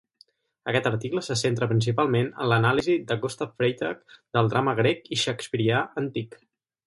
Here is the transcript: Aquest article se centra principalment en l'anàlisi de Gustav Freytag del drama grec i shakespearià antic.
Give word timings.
Aquest 0.71 0.87
article 0.91 1.21
se 1.25 1.35
centra 1.41 1.67
principalment 1.73 2.31
en 2.45 2.49
l'anàlisi 2.53 2.97
de 3.11 3.19
Gustav 3.27 3.53
Freytag 3.59 4.17
del 4.39 4.51
drama 4.55 4.75
grec 4.83 5.11
i 5.17 5.19
shakespearià 5.27 5.83
antic. 6.05 6.35